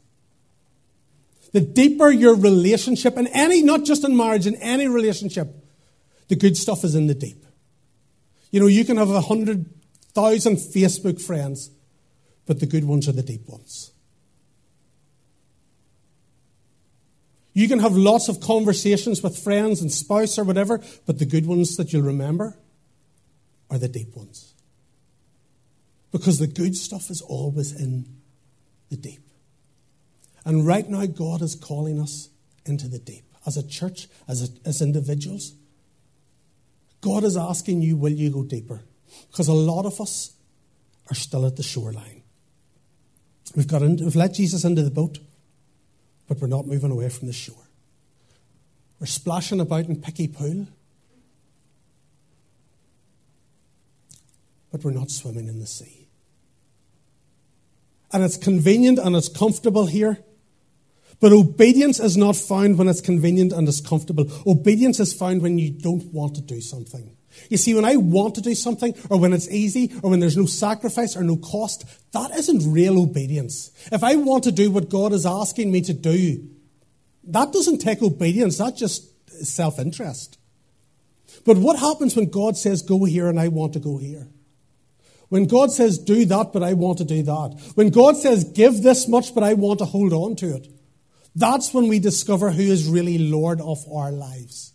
[1.52, 5.48] The deeper your relationship, in any, not just in marriage, in any relationship,
[6.28, 7.44] the good stuff is in the deep.
[8.52, 9.66] You know, you can have a hundred
[10.12, 11.70] thousand Facebook friends,
[12.46, 13.90] but the good ones are the deep ones.
[17.52, 21.46] You can have lots of conversations with friends and spouse or whatever, but the good
[21.46, 22.56] ones that you'll remember
[23.70, 24.49] are the deep ones.
[26.12, 28.06] Because the good stuff is always in
[28.88, 29.22] the deep.
[30.44, 32.28] And right now, God is calling us
[32.64, 33.24] into the deep.
[33.46, 35.52] As a church, as, a, as individuals,
[37.00, 38.82] God is asking you, will you go deeper?
[39.30, 40.32] Because a lot of us
[41.10, 42.22] are still at the shoreline.
[43.56, 45.18] We've, got into, we've let Jesus into the boat,
[46.28, 47.56] but we're not moving away from the shore.
[49.00, 50.66] We're splashing about in Picky Pool,
[54.70, 55.99] but we're not swimming in the sea
[58.12, 60.18] and it's convenient and it's comfortable here.
[61.20, 64.26] But obedience is not found when it's convenient and it's comfortable.
[64.46, 67.16] Obedience is found when you don't want to do something.
[67.48, 70.36] You see, when I want to do something, or when it's easy, or when there's
[70.36, 73.70] no sacrifice or no cost, that isn't real obedience.
[73.92, 76.48] If I want to do what God is asking me to do,
[77.24, 79.06] that doesn't take obedience, that just
[79.44, 80.38] self interest.
[81.44, 84.26] But what happens when God says, Go here, and I want to go here?
[85.30, 87.72] When God says, do that, but I want to do that.
[87.76, 90.68] When God says, give this much, but I want to hold on to it.
[91.36, 94.74] That's when we discover who is really Lord of our lives.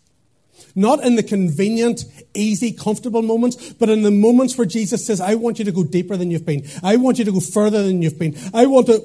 [0.74, 5.34] Not in the convenient, easy, comfortable moments, but in the moments where Jesus says, I
[5.34, 6.66] want you to go deeper than you've been.
[6.82, 8.34] I want you to go further than you've been.
[8.54, 9.04] I want to,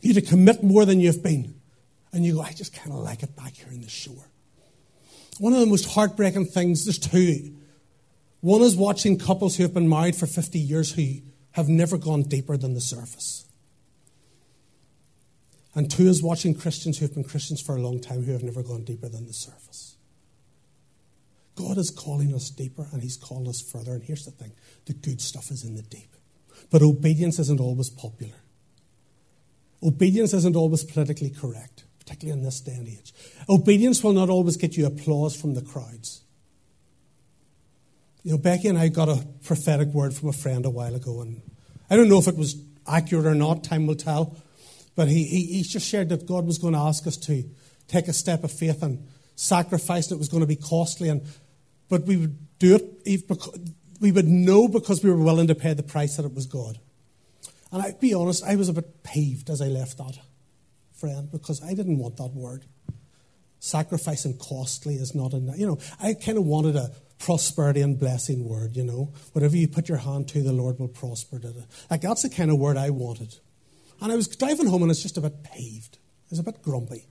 [0.00, 1.54] you to commit more than you've been.
[2.12, 4.30] And you go, I just kind of like it back here in the shore.
[5.40, 7.57] One of the most heartbreaking things, there's two.
[8.40, 11.20] One is watching couples who have been married for 50 years who
[11.52, 13.46] have never gone deeper than the surface.
[15.74, 18.42] And two is watching Christians who have been Christians for a long time who have
[18.42, 19.96] never gone deeper than the surface.
[21.56, 23.92] God is calling us deeper and He's called us further.
[23.92, 24.52] And here's the thing
[24.86, 26.14] the good stuff is in the deep.
[26.70, 28.36] But obedience isn't always popular.
[29.82, 33.12] Obedience isn't always politically correct, particularly in this day and age.
[33.48, 36.22] Obedience will not always get you applause from the crowds.
[38.28, 41.22] You know, Becky and I got a prophetic word from a friend a while ago,
[41.22, 41.40] and
[41.88, 44.36] I don't know if it was accurate or not, time will tell.
[44.94, 47.44] But he, he, he just shared that God was going to ask us to
[47.86, 51.08] take a step of faith and sacrifice, it was going to be costly.
[51.08, 51.22] And,
[51.88, 53.58] but we would do it, because,
[53.98, 56.78] we would know because we were willing to pay the price that it was God.
[57.72, 60.18] And I'd be honest, I was a bit peeved as I left that
[60.92, 62.66] friend because I didn't want that word.
[63.58, 65.56] Sacrifice and costly is not enough.
[65.56, 69.12] You know, I kind of wanted a prosperity and blessing word, you know.
[69.32, 71.40] Whatever you put your hand to, the Lord will prosper.
[71.90, 73.36] Like, that's the kind of word I wanted.
[74.00, 75.98] And I was driving home and I was just a bit peeved.
[75.98, 77.06] I was a bit grumpy.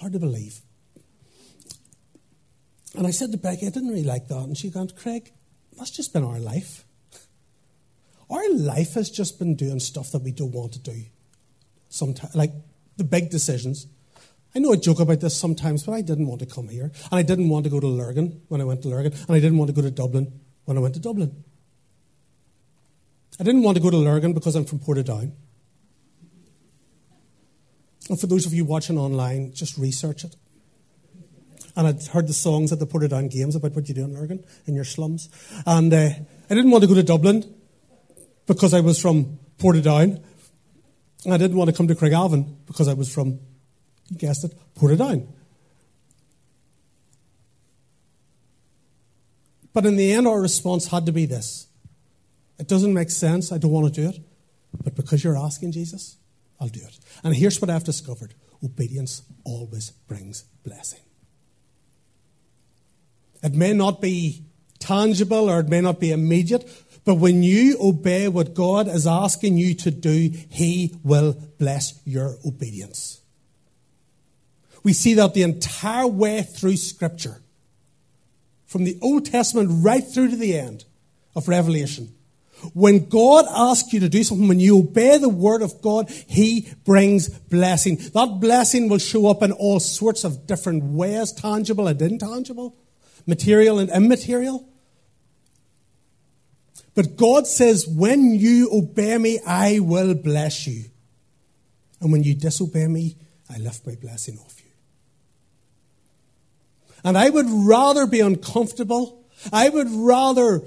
[0.00, 0.60] Hard to believe.
[2.96, 4.44] And I said to Becky, I didn't really like that.
[4.44, 5.32] And she went, Craig,
[5.76, 6.84] that's just been our life.
[8.30, 11.04] Our life has just been doing stuff that we don't want to do.
[11.88, 12.52] Sometimes, like
[12.96, 13.86] the big decisions.
[14.58, 16.90] I know I joke about this sometimes, but I didn't want to come here.
[17.12, 19.12] And I didn't want to go to Lurgan when I went to Lurgan.
[19.12, 20.32] And I didn't want to go to Dublin
[20.64, 21.44] when I went to Dublin.
[23.38, 25.30] I didn't want to go to Lurgan because I'm from Portadown.
[28.10, 30.34] And for those of you watching online, just research it.
[31.76, 34.44] And I'd heard the songs at the Portadown Games about what you do in Lurgan,
[34.66, 35.28] in your slums.
[35.66, 36.10] And uh,
[36.50, 37.44] I didn't want to go to Dublin
[38.48, 40.20] because I was from Portadown.
[41.24, 43.38] And I didn't want to come to Craigavon because I was from
[44.10, 45.26] you guessed it, Portadown.
[49.72, 51.68] But in the end, our response had to be this
[52.58, 53.52] It doesn't make sense.
[53.52, 54.20] I don't want to do it.
[54.82, 56.16] But because you're asking Jesus,
[56.60, 56.98] I'll do it.
[57.22, 61.00] And here's what I've discovered obedience always brings blessing.
[63.42, 64.42] It may not be
[64.80, 66.68] tangible or it may not be immediate,
[67.04, 72.36] but when you obey what God is asking you to do, He will bless your
[72.44, 73.20] obedience.
[74.82, 77.42] We see that the entire way through Scripture,
[78.66, 80.84] from the Old Testament right through to the end
[81.34, 82.14] of Revelation.
[82.74, 86.68] When God asks you to do something, when you obey the word of God, He
[86.84, 87.96] brings blessing.
[88.14, 92.76] That blessing will show up in all sorts of different ways, tangible and intangible,
[93.26, 94.68] material and immaterial.
[96.94, 100.86] But God says, when you obey me, I will bless you.
[102.00, 103.16] And when you disobey me,
[103.48, 104.67] I lift my blessing off you.
[107.04, 109.24] And I would rather be uncomfortable.
[109.52, 110.62] I would rather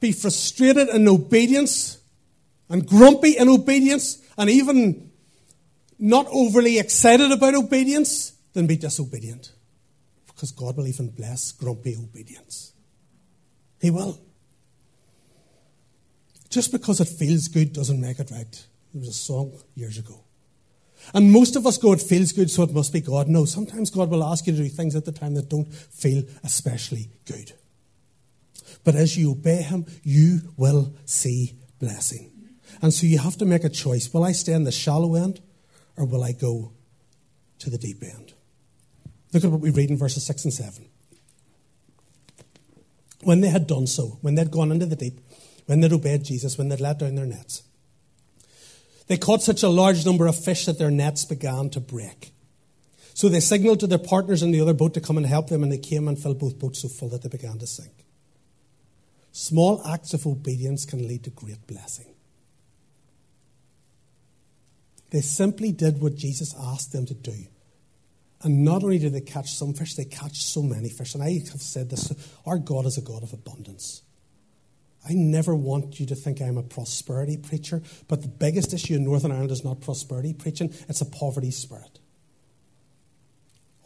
[0.00, 1.98] be frustrated in obedience
[2.68, 5.10] and grumpy in obedience and even
[5.98, 9.52] not overly excited about obedience than be disobedient.
[10.26, 12.72] Because God will even bless grumpy obedience.
[13.80, 14.20] He will.
[16.50, 18.66] Just because it feels good doesn't make it right.
[18.92, 20.20] There was a song years ago.
[21.12, 23.28] And most of us go, it feels good, so it must be God.
[23.28, 26.24] No, sometimes God will ask you to do things at the time that don't feel
[26.42, 27.52] especially good.
[28.84, 32.30] But as you obey Him, you will see blessing.
[32.82, 34.12] And so you have to make a choice.
[34.12, 35.40] Will I stay in the shallow end
[35.96, 36.72] or will I go
[37.60, 38.32] to the deep end?
[39.32, 40.86] Look at what we read in verses 6 and 7.
[43.22, 45.20] When they had done so, when they'd gone into the deep,
[45.66, 47.62] when they'd obeyed Jesus, when they'd let down their nets,
[49.06, 52.32] they caught such a large number of fish that their nets began to break.
[53.12, 55.62] So they signaled to their partners in the other boat to come and help them,
[55.62, 58.04] and they came and filled both boats so full that they began to sink.
[59.30, 62.14] Small acts of obedience can lead to great blessing.
[65.10, 67.46] They simply did what Jesus asked them to do.
[68.42, 71.14] And not only did they catch some fish, they catch so many fish.
[71.14, 72.12] And I have said this
[72.46, 74.02] our God is a God of abundance.
[75.06, 79.04] I never want you to think I'm a prosperity preacher, but the biggest issue in
[79.04, 82.00] Northern Ireland is not prosperity preaching, it's a poverty spirit.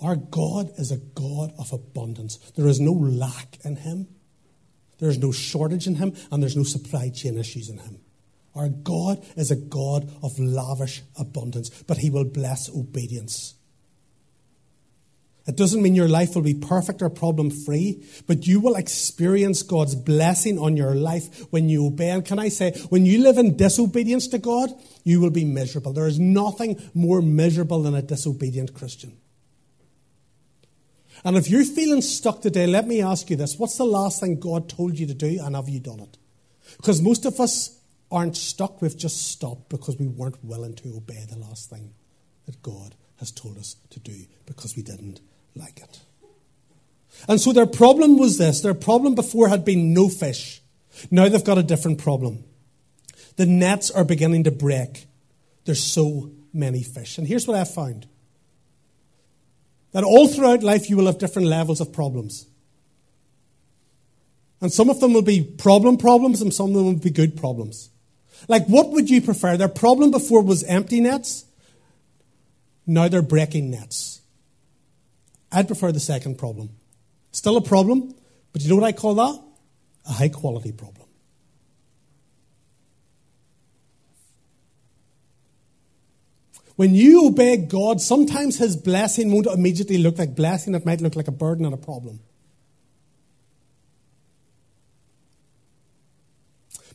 [0.01, 2.37] Our God is a God of abundance.
[2.55, 4.07] There is no lack in Him,
[4.99, 7.99] there is no shortage in Him, and there's no supply chain issues in Him.
[8.55, 13.55] Our God is a God of lavish abundance, but He will bless obedience.
[15.49, 19.63] It doesn't mean your life will be perfect or problem free, but you will experience
[19.63, 22.11] God's blessing on your life when you obey.
[22.11, 24.71] And can I say, when you live in disobedience to God,
[25.05, 25.95] you will be miserable.
[25.95, 29.17] There is nothing more miserable than a disobedient Christian.
[31.25, 34.39] And if you're feeling stuck today, let me ask you this what's the last thing
[34.39, 36.19] God told you to do, and have you done it?
[36.77, 37.81] Because most of us
[38.11, 41.95] aren't stuck, we've just stopped because we weren't willing to obey the last thing
[42.45, 45.21] that God has told us to do because we didn't
[45.55, 46.01] like it.
[47.29, 50.63] And so their problem was this their problem before had been no fish.
[51.11, 52.45] Now they've got a different problem.
[53.37, 55.07] The nets are beginning to break.
[55.65, 57.19] There's so many fish.
[57.19, 58.07] And here's what I've found
[59.93, 62.47] that all throughout life you will have different levels of problems.
[64.61, 67.37] And some of them will be problem problems and some of them will be good
[67.37, 67.91] problems.
[68.49, 69.57] Like, what would you prefer?
[69.57, 71.45] Their problem before was empty nets.
[72.87, 74.08] Now they're breaking nets.
[75.51, 76.71] I'd prefer the second problem.
[77.33, 78.15] Still a problem,
[78.53, 79.43] but you know what I call that?
[80.09, 81.07] A high quality problem.
[86.77, 91.17] When you obey God, sometimes His blessing won't immediately look like blessing, it might look
[91.17, 92.21] like a burden and a problem.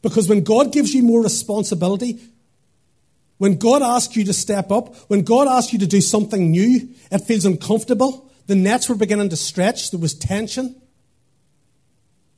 [0.01, 2.19] Because when God gives you more responsibility,
[3.39, 6.89] when God asks you to step up, when God asks you to do something new,
[7.11, 8.31] it feels uncomfortable.
[8.47, 10.75] The nets were beginning to stretch, there was tension.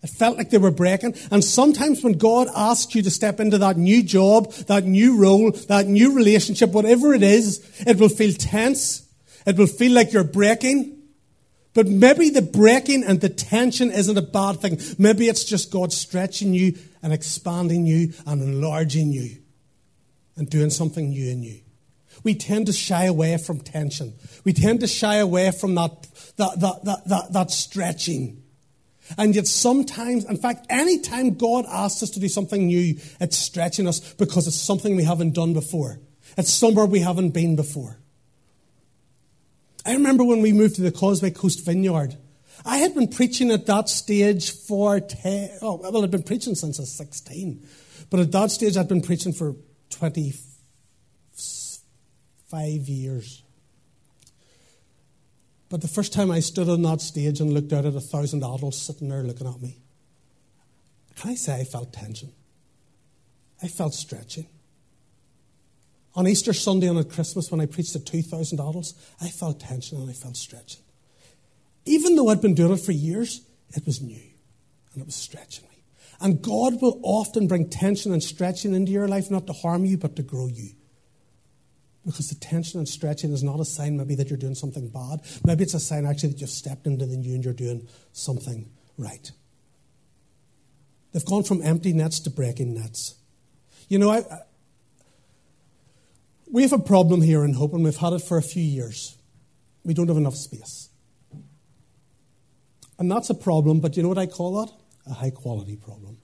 [0.03, 1.15] It felt like they were breaking.
[1.31, 5.49] And sometimes when God asks you to step into that new job, that new role,
[5.67, 9.09] that new relationship, whatever it is, it will feel tense.
[9.47, 10.95] It will feel like you're breaking.
[11.73, 14.79] But maybe the breaking and the tension isn't a bad thing.
[14.99, 19.37] Maybe it's just God stretching you and expanding you and enlarging you
[20.37, 21.61] and doing something new in you.
[22.23, 24.13] We tend to shy away from tension.
[24.43, 28.41] We tend to shy away from that, that, that, that, that, stretching.
[29.17, 33.87] And yet sometimes, in fact, anytime God asks us to do something new, it's stretching
[33.87, 35.99] us because it's something we haven't done before.
[36.37, 37.99] It's somewhere we haven't been before.
[39.85, 42.17] I remember when we moved to the Causeway Coast Vineyard.
[42.65, 46.79] I had been preaching at that stage for 10, oh, well, I'd been preaching since
[46.79, 47.63] I was 16.
[48.09, 49.55] But at that stage, I'd been preaching for
[49.91, 50.54] 25
[52.53, 53.43] years.
[55.69, 58.43] But the first time I stood on that stage and looked out at a thousand
[58.43, 59.81] adults sitting there looking at me,
[61.15, 62.31] can I say I felt tension?
[63.63, 64.47] I felt stretching.
[66.15, 69.99] On Easter Sunday and at Christmas, when I preached to 2,000 adults, I felt tension
[69.99, 70.81] and I felt stretching.
[71.85, 73.41] Even though I'd been doing it for years,
[73.75, 74.23] it was new
[74.93, 75.83] and it was stretching me.
[76.21, 79.97] And God will often bring tension and stretching into your life, not to harm you,
[79.97, 80.71] but to grow you.
[82.05, 85.21] Because the tension and stretching is not a sign, maybe, that you're doing something bad.
[85.43, 88.69] Maybe it's a sign, actually, that you've stepped into the new and you're doing something
[88.97, 89.31] right.
[91.11, 93.15] They've gone from empty nets to breaking nets.
[93.87, 94.39] You know, I, I,
[96.51, 99.17] we have a problem here in Hope, and we've had it for a few years.
[99.83, 100.89] We don't have enough space.
[102.99, 104.71] And that's a problem, but you know what I call that?
[105.09, 106.17] A high quality problem.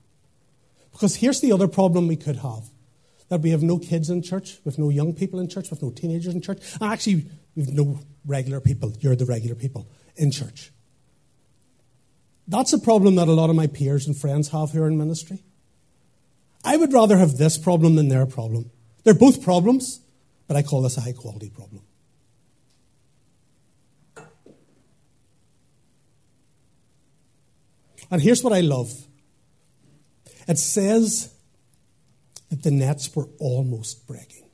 [0.92, 2.68] Because here's the other problem we could have
[3.32, 5.90] that we have no kids in church, with no young people in church, with no
[5.90, 6.58] teenagers in church.
[6.78, 7.24] And actually,
[7.56, 8.92] we've no regular people.
[9.00, 10.70] You're the regular people in church.
[12.46, 15.42] That's a problem that a lot of my peers and friends have here in ministry.
[16.62, 18.70] I would rather have this problem than their problem.
[19.02, 20.02] They're both problems,
[20.46, 21.84] but I call this a high quality problem.
[28.10, 28.92] And here's what I love
[30.46, 31.32] it says
[32.52, 34.44] that the nets were almost breaking.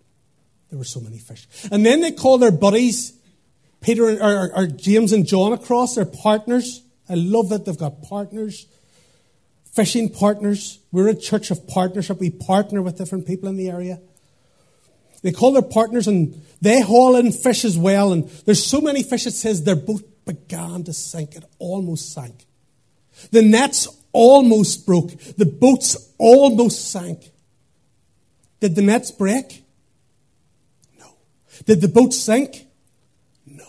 [0.71, 1.49] There were so many fish.
[1.73, 3.13] And then they call their buddies,
[3.81, 6.83] Peter and, or, or James and John across, their partners.
[7.09, 8.67] I love that they've got partners,
[9.73, 10.79] fishing partners.
[10.93, 12.21] We're a church of partnership.
[12.21, 13.99] We partner with different people in the area.
[15.23, 18.13] They call their partners and they haul in fish as well.
[18.13, 21.35] And there's so many fish, it says their boat began to sink.
[21.35, 22.46] It almost sank.
[23.33, 25.19] The nets almost broke.
[25.37, 27.33] The boats almost sank.
[28.61, 29.65] Did the nets break?
[30.98, 31.06] No.
[31.65, 32.67] Did the boat sink?
[33.46, 33.67] No.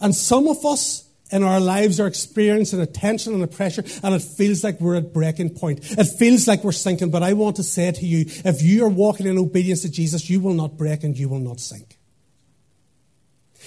[0.00, 4.14] And some of us in our lives are experiencing a tension and a pressure, and
[4.14, 5.80] it feels like we're at breaking point.
[5.82, 7.10] It feels like we're sinking.
[7.10, 10.30] But I want to say to you if you are walking in obedience to Jesus,
[10.30, 11.95] you will not break and you will not sink.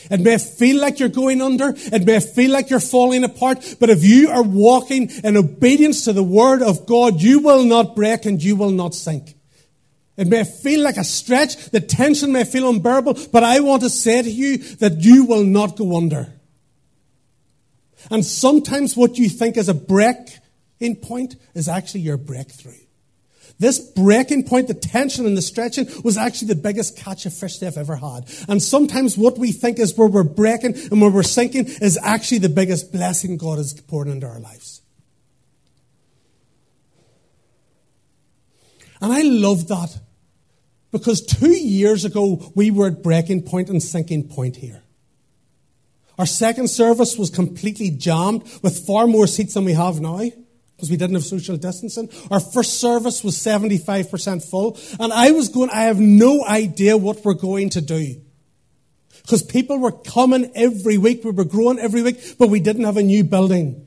[0.09, 1.73] It may feel like you're going under.
[1.75, 3.75] It may feel like you're falling apart.
[3.79, 7.95] But if you are walking in obedience to the word of God, you will not
[7.95, 9.35] break and you will not sink.
[10.17, 11.69] It may feel like a stretch.
[11.69, 15.45] The tension may feel unbearable, but I want to say to you that you will
[15.45, 16.33] not go under.
[18.11, 22.73] And sometimes what you think is a breaking point is actually your breakthrough.
[23.57, 27.57] This breaking point, the tension and the stretching, was actually the biggest catch of fish
[27.57, 28.25] they've ever had.
[28.47, 32.39] And sometimes what we think is where we're breaking and where we're sinking is actually
[32.39, 34.81] the biggest blessing God has poured into our lives.
[39.01, 39.97] And I love that
[40.91, 44.83] because two years ago we were at breaking point and sinking point here.
[46.17, 50.19] Our second service was completely jammed with far more seats than we have now
[50.79, 52.09] because we didn't have social distancing.
[52.31, 54.79] Our first service was 75% full.
[54.97, 58.21] And I was going, I have no idea what we're going to do.
[59.23, 61.25] Because people were coming every week.
[61.25, 63.85] We were growing every week, but we didn't have a new building.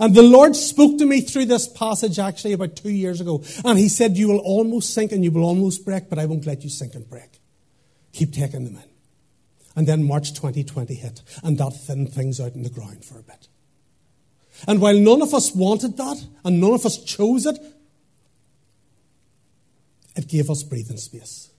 [0.00, 3.44] And the Lord spoke to me through this passage actually about two years ago.
[3.64, 6.44] And He said, You will almost sink and you will almost break, but I won't
[6.44, 7.38] let you sink and break.
[8.12, 8.90] Keep taking them in.
[9.76, 13.22] And then March 2020 hit, and that thinned things out in the ground for a
[13.22, 13.46] bit.
[14.66, 17.58] And while none of us wanted that, and none of us chose it,
[20.16, 21.50] it gave us breathing space.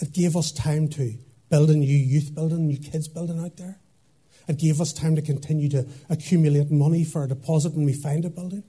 [0.00, 1.14] It gave us time to
[1.48, 3.78] build a new youth building, new kids building out there.
[4.48, 8.24] It gave us time to continue to accumulate money for a deposit when we find
[8.24, 8.64] a building.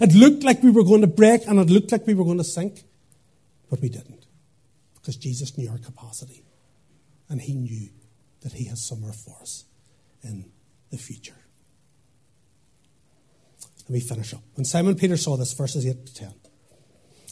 [0.00, 2.38] It looked like we were going to break and it looked like we were going
[2.38, 2.84] to sink,
[3.70, 4.26] but we didn't
[4.94, 6.44] because Jesus knew our capacity
[7.28, 7.88] and he knew
[8.40, 9.64] that he has somewhere for us
[10.22, 10.50] in
[10.90, 11.36] the future.
[13.88, 14.42] Let me finish up.
[14.54, 16.34] When Simon Peter saw this, verses 8 to 10,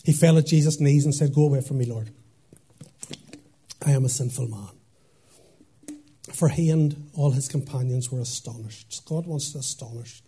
[0.05, 2.11] he fell at Jesus' knees and said, Go away from me, Lord.
[3.85, 4.69] I am a sinful man.
[6.33, 9.05] For he and all his companions were astonished.
[9.05, 10.23] God wants to astonish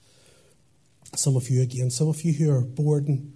[1.15, 3.33] some of you again, some of you who are bored and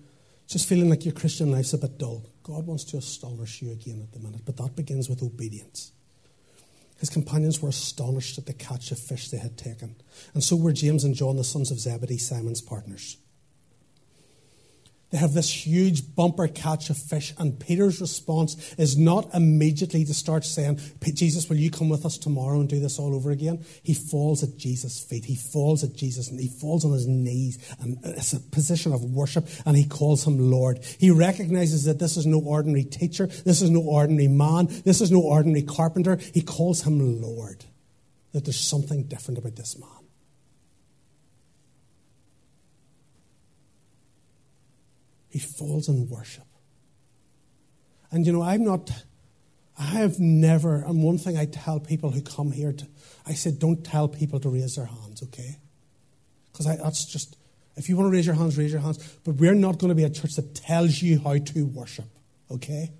[0.46, 2.26] just feeling like your Christian life's a bit dull.
[2.42, 5.92] God wants to astonish you again at the minute, but that begins with obedience.
[7.02, 9.96] His companions were astonished at the catch of fish they had taken,
[10.34, 13.16] and so were James and John, the sons of Zebedee, Simon's partners.
[15.12, 20.14] They have this huge bumper catch of fish, and Peter's response is not immediately to
[20.14, 23.62] start saying, Jesus, will you come with us tomorrow and do this all over again?
[23.82, 25.26] He falls at Jesus' feet.
[25.26, 29.04] He falls at Jesus and he falls on his knees, and it's a position of
[29.04, 30.80] worship, and he calls him Lord.
[30.98, 35.12] He recognizes that this is no ordinary teacher, this is no ordinary man, this is
[35.12, 36.18] no ordinary carpenter.
[36.32, 37.66] He calls him Lord.
[38.32, 39.90] That there's something different about this man.
[45.32, 46.44] He falls in worship.
[48.10, 48.90] And you know, I'm not,
[49.78, 52.86] I have never, and one thing I tell people who come here, to,
[53.26, 55.56] I said, don't tell people to raise their hands, okay?
[56.52, 57.38] Because that's just,
[57.76, 58.98] if you want to raise your hands, raise your hands.
[59.24, 62.10] But we're not going to be a church that tells you how to worship,
[62.50, 62.92] okay?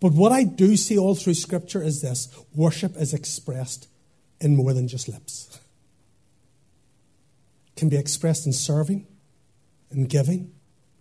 [0.00, 3.86] But what I do see all through Scripture is this worship is expressed
[4.40, 5.60] in more than just lips.
[7.68, 9.06] It can be expressed in serving,
[9.90, 10.52] in giving,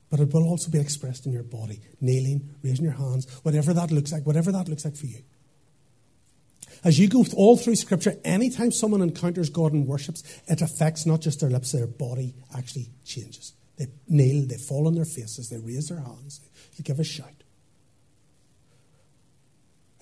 [0.10, 3.92] but it will also be expressed in your body, kneeling, raising your hands, whatever that
[3.92, 5.22] looks like, whatever that looks like for you.
[6.84, 11.22] As you go all through Scripture, anytime someone encounters God and worships, it affects not
[11.22, 13.54] just their lips, their body actually changes.
[13.78, 16.42] They kneel, they fall on their faces, they raise their hands,
[16.78, 17.44] they give a shout.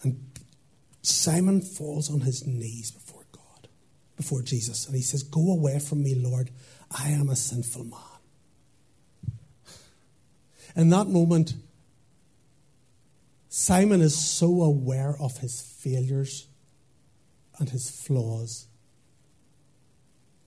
[0.04, 0.20] And
[1.02, 3.68] Simon falls on his knees before God,
[4.16, 6.52] before Jesus, and he says, Go away from me, Lord.
[6.92, 8.17] I am a sinful man.
[10.78, 11.56] In that moment,
[13.50, 16.48] Simon is so aware of his failures
[17.58, 18.68] and his flaws,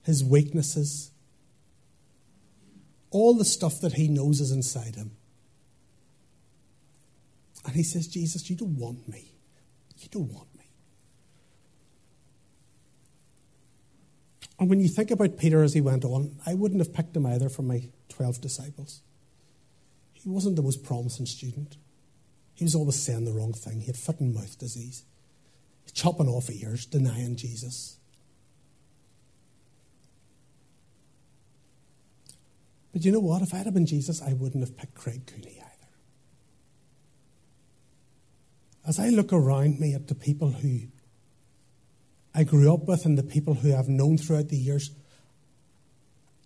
[0.04, 1.10] his weaknesses,
[3.10, 5.10] all the stuff that he knows is inside him.
[7.66, 9.32] And he says, Jesus, you don't want me.
[9.98, 10.70] You don't want me.
[14.60, 17.26] And when you think about Peter as he went on, I wouldn't have picked him
[17.26, 19.02] either for my 12 disciples.
[20.22, 21.76] He wasn't the most promising student.
[22.54, 23.80] He was always saying the wrong thing.
[23.80, 25.04] He had foot and mouth disease,
[25.94, 27.96] chopping off ears, denying Jesus.
[32.92, 33.42] But you know what?
[33.42, 35.66] If I had been Jesus, I wouldn't have picked Craig Cooney either.
[38.86, 40.80] As I look around me at the people who
[42.34, 44.90] I grew up with and the people who I've known throughout the years,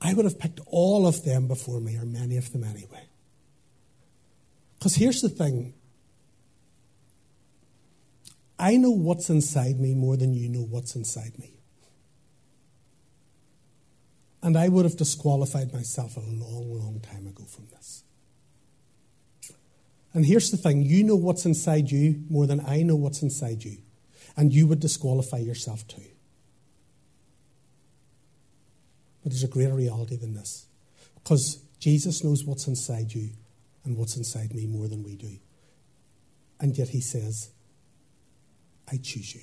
[0.00, 3.08] I would have picked all of them before me, or many of them anyway.
[4.84, 5.72] Because here's the thing
[8.58, 11.54] I know what's inside me more than you know what's inside me.
[14.42, 18.04] And I would have disqualified myself a long, long time ago from this.
[20.12, 23.64] And here's the thing you know what's inside you more than I know what's inside
[23.64, 23.78] you.
[24.36, 26.10] And you would disqualify yourself too.
[29.22, 30.66] But there's a greater reality than this.
[31.14, 33.30] Because Jesus knows what's inside you
[33.84, 35.38] and what's inside me more than we do.
[36.60, 37.50] And yet he says,
[38.90, 39.42] I choose you.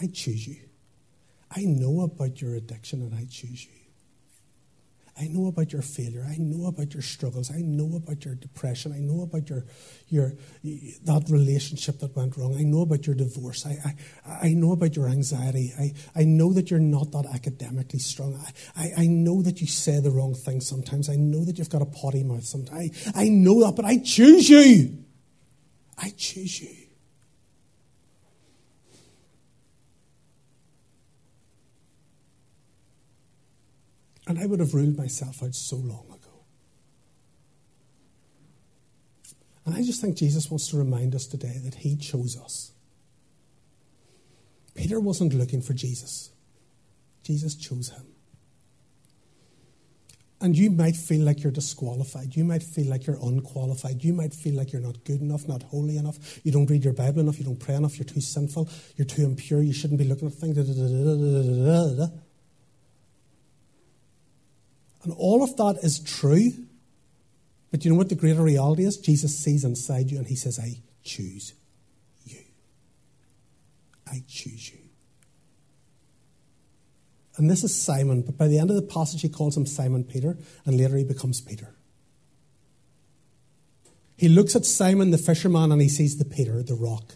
[0.00, 0.56] I choose you.
[1.54, 3.81] I know about your addiction and I choose you.
[5.20, 6.26] I know about your failure.
[6.26, 7.50] I know about your struggles.
[7.50, 8.92] I know about your depression.
[8.92, 9.64] I know about your,
[10.08, 10.32] your
[11.04, 12.56] that relationship that went wrong.
[12.56, 13.66] I know about your divorce.
[13.66, 13.76] I,
[14.26, 15.72] I, I know about your anxiety.
[15.78, 18.42] I, I know that you're not that academically strong.
[18.74, 21.10] I, I, I know that you say the wrong thing sometimes.
[21.10, 23.06] I know that you've got a potty mouth sometimes.
[23.14, 24.96] I, I know that, but I choose you.
[25.98, 26.81] I choose you.
[34.32, 36.44] And I would have ruled myself out so long ago.
[39.66, 42.72] And I just think Jesus wants to remind us today that he chose us.
[44.74, 46.30] Peter wasn't looking for Jesus,
[47.22, 48.06] Jesus chose him.
[50.40, 52.34] And you might feel like you're disqualified.
[52.34, 54.02] You might feel like you're unqualified.
[54.02, 56.40] You might feel like you're not good enough, not holy enough.
[56.42, 57.38] You don't read your Bible enough.
[57.38, 57.98] You don't pray enough.
[57.98, 58.70] You're too sinful.
[58.96, 59.62] You're too impure.
[59.62, 60.56] You shouldn't be looking at things.
[65.02, 66.52] And all of that is true.
[67.70, 68.98] But you know what the greater reality is?
[68.98, 71.54] Jesus sees inside you and he says, I choose
[72.24, 72.40] you.
[74.06, 74.78] I choose you.
[77.36, 80.04] And this is Simon, but by the end of the passage, he calls him Simon
[80.04, 80.36] Peter,
[80.66, 81.74] and later he becomes Peter.
[84.16, 87.14] He looks at Simon the fisherman and he sees the Peter, the rock.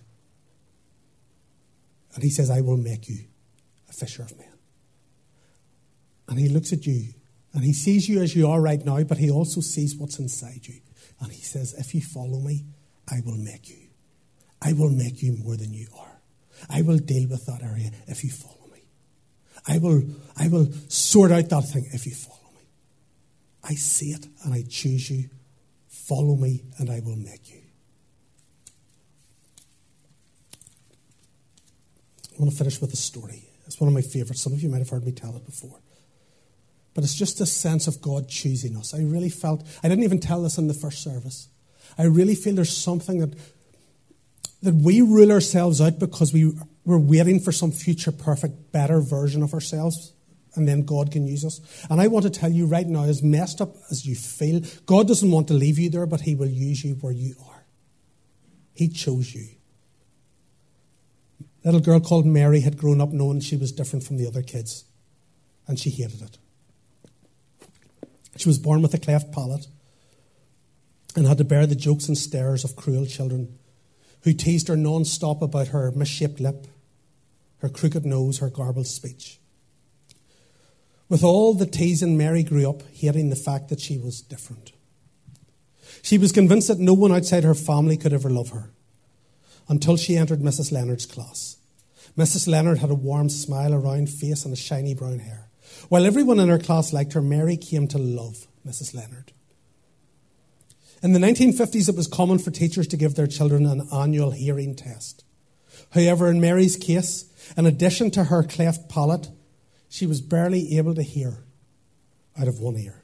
[2.14, 3.26] And he says, I will make you
[3.89, 4.49] a fisher of men.
[6.28, 7.12] And he looks at you
[7.57, 10.66] and he sees you as you are right now, but he also sees what's inside
[10.66, 10.78] you.
[11.20, 12.66] And he says, If you follow me,
[13.11, 13.88] I will make you.
[14.61, 16.20] I will make you more than you are.
[16.68, 18.82] I will deal with that area if you follow me.
[19.66, 20.02] I will,
[20.36, 22.68] I will sort out that thing if you follow me.
[23.64, 25.30] I see it and I choose you.
[25.88, 27.62] Follow me and I will make you.
[32.34, 33.48] I want to finish with a story.
[33.66, 34.42] It's one of my favorites.
[34.42, 35.80] Some of you might have heard me tell it before.
[36.97, 38.94] But it's just a sense of God choosing us.
[38.94, 41.49] I really felt, I didn't even tell this in the first service.
[41.99, 43.34] I really feel there's something that,
[44.62, 46.53] that we rule ourselves out because we,
[46.86, 50.14] we're waiting for some future perfect, better version of ourselves
[50.57, 51.61] and then God can use us.
[51.90, 55.07] And I want to tell you right now, as messed up as you feel, God
[55.07, 57.66] doesn't want to leave you there, but He will use you where you are.
[58.72, 59.49] He chose you.
[61.62, 64.42] A little girl called Mary had grown up knowing she was different from the other
[64.42, 64.84] kids,
[65.66, 66.38] and she hated it.
[68.37, 69.66] She was born with a cleft palate
[71.14, 73.59] and had to bear the jokes and stares of cruel children
[74.22, 76.66] who teased her non stop about her misshaped lip,
[77.59, 79.39] her crooked nose, her garbled speech.
[81.09, 84.72] With all the teasing, Mary grew up hating the fact that she was different.
[86.03, 88.70] She was convinced that no one outside her family could ever love her
[89.68, 90.72] until she entered Mrs.
[90.72, 91.57] Leonard's class.
[92.16, 92.49] Mrs.
[92.49, 95.45] Leonard had a warm smile, a round face, and a shiny brown hair.
[95.89, 98.95] While everyone in her class liked her, Mary came to love Mrs.
[98.95, 99.33] Leonard.
[101.03, 104.74] In the 1950s, it was common for teachers to give their children an annual hearing
[104.74, 105.24] test.
[105.91, 109.29] However, in Mary's case, in addition to her cleft palate,
[109.89, 111.45] she was barely able to hear
[112.39, 113.03] out of one ear.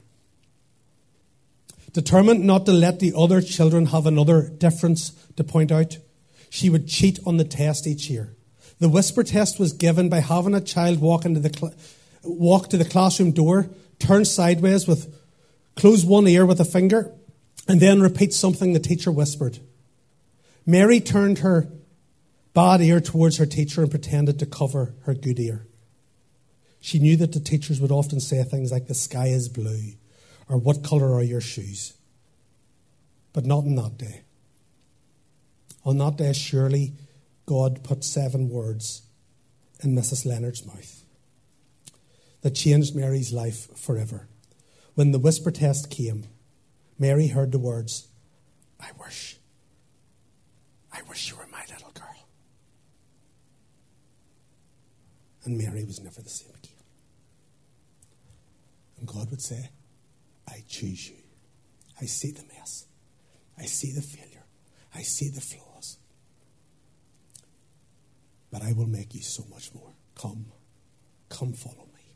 [1.93, 5.99] Determined not to let the other children have another difference to point out,
[6.49, 8.35] she would cheat on the test each year.
[8.79, 11.51] The whisper test was given by having a child walk into the
[12.25, 13.69] walk to the classroom door,
[13.99, 15.15] turn sideways with
[15.77, 17.13] close one ear with a finger,
[17.69, 19.59] and then repeat something the teacher whispered.
[20.67, 21.69] Mary turned her
[22.55, 25.67] bad ear towards her teacher and pretended to cover her good ear.
[26.81, 29.93] She knew that the teachers would often say things like, The sky is blue,
[30.49, 31.95] or What colour are your shoes?
[33.33, 34.23] But not on that day.
[35.85, 36.93] On that day, surely
[37.47, 39.03] God put seven words
[39.83, 40.27] in Mrs.
[40.27, 41.02] Leonard's mouth
[42.43, 44.29] that changed Mary's life forever.
[44.95, 46.27] When the whisper test came,
[46.99, 48.09] Mary heard the words,
[48.79, 49.39] I wish,
[50.93, 52.29] I wish you were my little girl.
[55.45, 56.73] And Mary was never the same again.
[58.99, 59.71] And God would say,
[60.47, 61.17] I choose you.
[62.01, 62.87] I see the mess.
[63.59, 64.45] I see the failure.
[64.95, 65.99] I see the flaws.
[68.51, 69.93] But I will make you so much more.
[70.15, 70.47] Come,
[71.29, 71.82] come follow.